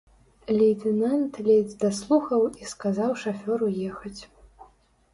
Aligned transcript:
Лейтэнант 0.59 1.33
ледзь 1.49 1.77
даслухаў 1.85 2.41
і 2.65 2.73
сказаў 2.73 3.11
шафёру 3.25 3.65
ехаць. 3.89 4.19